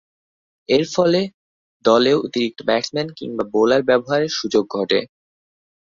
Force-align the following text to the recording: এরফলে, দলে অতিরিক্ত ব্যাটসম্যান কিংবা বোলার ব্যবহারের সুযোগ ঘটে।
এরফলে, 0.69 1.21
দলে 1.85 2.11
অতিরিক্ত 2.17 2.59
ব্যাটসম্যান 2.65 3.07
কিংবা 3.17 3.43
বোলার 3.53 3.81
ব্যবহারের 3.83 4.31
সুযোগ 4.39 4.63
ঘটে। 4.77 4.99